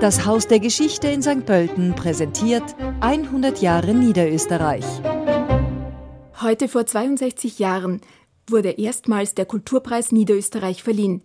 Das 0.00 0.24
Haus 0.26 0.46
der 0.46 0.60
Geschichte 0.60 1.08
in 1.08 1.22
St. 1.22 1.44
Pölten 1.44 1.92
präsentiert 1.96 2.62
100 3.00 3.60
Jahre 3.60 3.94
Niederösterreich. 3.94 4.84
Heute 6.40 6.68
vor 6.68 6.86
62 6.86 7.58
Jahren 7.58 8.00
wurde 8.48 8.70
erstmals 8.70 9.34
der 9.34 9.44
Kulturpreis 9.44 10.12
Niederösterreich 10.12 10.84
verliehen. 10.84 11.22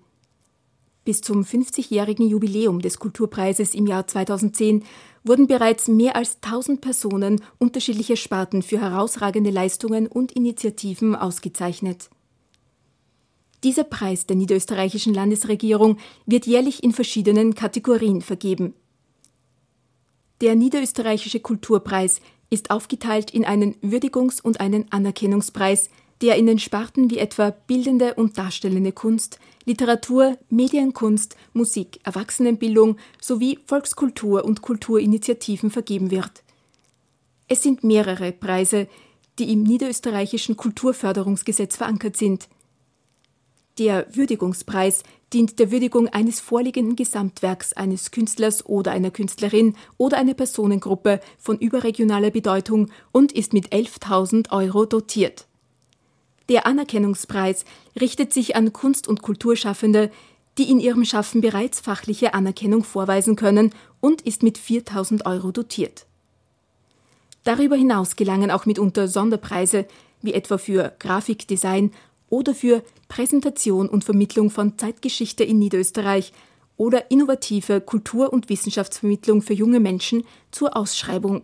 Bis 1.06 1.22
zum 1.22 1.44
50-jährigen 1.44 2.28
Jubiläum 2.28 2.80
des 2.80 2.98
Kulturpreises 2.98 3.76
im 3.76 3.86
Jahr 3.86 4.07
2010 4.07 4.84
wurden 5.24 5.46
bereits 5.46 5.88
mehr 5.88 6.16
als 6.16 6.38
1000 6.42 6.82
Personen 6.82 7.44
unterschiedlicher 7.60 8.16
Sparten 8.16 8.64
für 8.64 8.82
herausragende 8.82 9.52
Leistungen 9.52 10.08
und 10.08 10.32
Initiativen 10.32 11.16
ausgezeichnet. 11.16 12.10
Dieser 13.64 13.86
Preis 13.86 14.25
der 14.25 14.36
niederösterreichischen 14.36 15.14
Landesregierung 15.14 15.98
wird 16.25 16.46
jährlich 16.46 16.84
in 16.84 16.91
verschiedenen 16.91 17.55
Kategorien 17.55 18.21
vergeben. 18.21 18.73
Der 20.42 20.55
niederösterreichische 20.55 21.39
Kulturpreis 21.39 22.19
ist 22.50 22.71
aufgeteilt 22.71 23.32
in 23.32 23.46
einen 23.46 23.75
Würdigungs- 23.75 24.41
und 24.41 24.60
einen 24.60 24.91
Anerkennungspreis, 24.91 25.89
der 26.21 26.36
in 26.36 26.46
den 26.46 26.60
Sparten 26.60 27.10
wie 27.10 27.18
etwa 27.18 27.52
bildende 27.52 28.15
und 28.15 28.38
darstellende 28.38 28.91
Kunst, 28.91 29.39
Literatur, 29.66 30.38
Medienkunst, 30.50 31.38
Musik, 31.54 32.02
Erwachsenenbildung 32.03 32.97
sowie 33.22 33.59
Volkskultur 33.66 34.44
und 34.44 34.61
Kulturinitiativen 34.61 35.72
vergeben 35.72 36.11
wird. 36.11 36.44
Es 37.47 37.64
sind 37.64 37.83
mehrere 37.83 38.33
Preise, 38.33 38.88
die 39.39 39.52
im 39.52 39.64
niederösterreichischen 39.64 40.58
Kulturförderungsgesetz 40.58 41.77
verankert 41.77 42.17
sind– 42.17 42.50
der 43.77 44.05
Würdigungspreis 44.16 45.03
dient 45.33 45.58
der 45.58 45.72
Würdigung 45.72 46.08
eines 46.08 46.39
vorliegenden 46.39 46.95
Gesamtwerks 46.95 47.73
eines 47.73 48.11
Künstlers 48.11 48.66
oder 48.66 48.91
einer 48.91 49.09
Künstlerin 49.09 49.75
oder 49.97 50.17
einer 50.17 50.36
Personengruppe 50.36 51.19
von 51.39 51.58
überregionaler 51.58 52.30
Bedeutung 52.30 52.91
und 53.11 53.31
ist 53.31 53.52
mit 53.52 53.73
11.000 53.73 54.52
Euro 54.52 54.85
dotiert. 54.85 55.47
Der 56.49 56.67
Anerkennungspreis 56.67 57.65
richtet 57.99 58.31
sich 58.31 58.55
an 58.55 58.73
Kunst- 58.73 59.07
und 59.07 59.21
Kulturschaffende, 59.23 60.11
die 60.59 60.69
in 60.69 60.80
ihrem 60.80 61.03
Schaffen 61.03 61.41
bereits 61.41 61.80
fachliche 61.80 62.35
Anerkennung 62.35 62.83
vorweisen 62.83 63.35
können 63.35 63.73
und 64.02 64.21
ist 64.21 64.43
mit 64.43 64.59
4000 64.59 65.25
Euro 65.25 65.52
dotiert. 65.52 66.05
Darüber 67.43 67.75
hinaus 67.75 68.15
gelangen 68.15 68.52
auch 68.52 68.67
mitunter 68.67 69.08
Sonderpreise, 69.08 69.87
wie 70.21 70.33
etwa 70.33 70.58
für 70.58 70.93
Grafikdesign 70.99 71.91
oder 72.34 72.56
für 72.56 72.81
Präsentation 73.09 73.88
und 73.88 74.03
Vermittlung 74.03 74.50
von 74.50 74.76
Zeitgeschichte 74.80 75.44
in 75.44 75.59
Niederösterreich 75.59 76.34
oder 76.78 77.12
innovative 77.12 77.80
Kultur- 77.80 78.34
und 78.34 78.50
Wissenschaftsvermittlung 78.50 79.44
für 79.44 79.53
junge 79.53 79.80
Menschen 79.80 80.23
zur 80.50 80.76
Ausschreibung. 80.76 81.44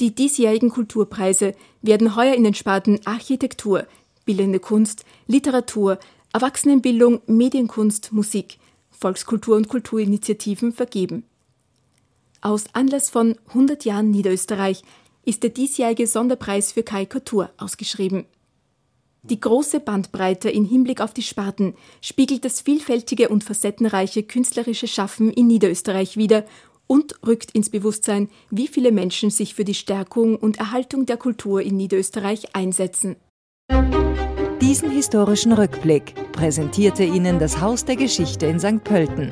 Die 0.00 0.14
diesjährigen 0.14 0.68
Kulturpreise 0.68 1.54
werden 1.80 2.14
heuer 2.14 2.34
in 2.34 2.44
den 2.44 2.52
Sparten 2.52 3.00
Architektur, 3.06 3.86
Bildende 4.26 4.60
Kunst, 4.60 5.06
Literatur, 5.26 5.98
Erwachsenenbildung, 6.34 7.22
Medienkunst, 7.24 8.12
Musik, 8.12 8.58
Volkskultur 8.90 9.56
und 9.56 9.68
Kulturinitiativen 9.68 10.74
vergeben. 10.74 11.24
Aus 12.42 12.66
Anlass 12.74 13.08
von 13.08 13.38
100 13.48 13.86
Jahren 13.86 14.10
Niederösterreich 14.10 14.82
ist 15.24 15.42
der 15.42 15.50
diesjährige 15.50 16.06
Sonderpreis 16.06 16.72
für 16.72 16.82
Karikatur 16.82 17.48
ausgeschrieben. 17.56 18.26
Die 19.24 19.38
große 19.38 19.78
Bandbreite 19.78 20.50
in 20.50 20.64
Hinblick 20.64 21.00
auf 21.00 21.14
die 21.14 21.22
Sparten 21.22 21.74
spiegelt 22.00 22.44
das 22.44 22.60
vielfältige 22.60 23.28
und 23.28 23.44
facettenreiche 23.44 24.24
künstlerische 24.24 24.88
Schaffen 24.88 25.30
in 25.30 25.46
Niederösterreich 25.46 26.16
wider 26.16 26.44
und 26.88 27.14
rückt 27.24 27.52
ins 27.52 27.70
Bewusstsein, 27.70 28.28
wie 28.50 28.66
viele 28.66 28.90
Menschen 28.90 29.30
sich 29.30 29.54
für 29.54 29.64
die 29.64 29.74
Stärkung 29.74 30.34
und 30.34 30.58
Erhaltung 30.58 31.06
der 31.06 31.18
Kultur 31.18 31.62
in 31.62 31.76
Niederösterreich 31.76 32.56
einsetzen. 32.56 33.14
Diesen 34.60 34.90
historischen 34.90 35.52
Rückblick 35.52 36.14
präsentierte 36.32 37.04
Ihnen 37.04 37.38
das 37.38 37.60
Haus 37.60 37.84
der 37.84 37.96
Geschichte 37.96 38.46
in 38.46 38.58
St. 38.58 38.82
Pölten. 38.82 39.30